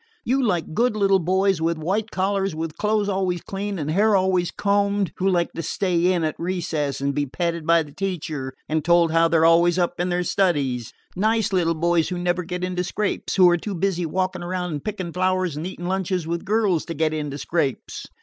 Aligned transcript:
You 0.25 0.41
like 0.43 0.73
good 0.73 0.95
little 0.95 1.19
boys 1.19 1.59
in 1.59 1.79
white 1.79 2.09
collars, 2.09 2.55
with 2.55 2.75
clothes 2.75 3.07
always 3.07 3.41
clean 3.41 3.77
and 3.77 3.91
hair 3.91 4.15
always 4.15 4.49
combed, 4.49 5.11
who 5.17 5.29
like 5.29 5.51
to 5.53 5.61
stay 5.61 6.11
in 6.11 6.23
at 6.23 6.33
recess 6.39 7.01
and 7.01 7.13
be 7.13 7.27
petted 7.27 7.67
by 7.67 7.83
the 7.83 7.91
teacher 7.91 8.55
and 8.67 8.83
told 8.83 9.11
how 9.11 9.27
they're 9.27 9.45
always 9.45 9.77
up 9.77 9.99
in 9.99 10.09
their 10.09 10.23
studies; 10.23 10.91
nice 11.15 11.53
little 11.53 11.75
boys 11.75 12.09
who 12.09 12.17
never 12.17 12.41
get 12.43 12.63
into 12.63 12.83
scrapes 12.83 13.35
who 13.35 13.47
are 13.47 13.57
too 13.57 13.75
busy 13.75 14.07
walking 14.07 14.41
around 14.41 14.71
and 14.71 14.83
picking 14.83 15.13
flowers 15.13 15.55
and 15.55 15.67
eating 15.67 15.85
lunches 15.85 16.25
with 16.25 16.45
girls, 16.45 16.83
to 16.85 16.95
get 16.95 17.13
into 17.13 17.37
scrapes. 17.37 18.07